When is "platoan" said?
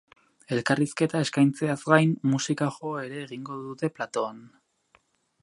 4.01-4.43